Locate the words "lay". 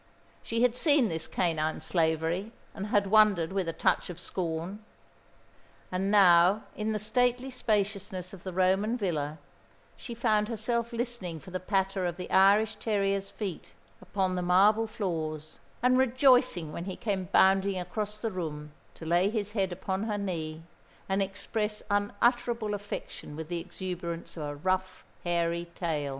19.05-19.29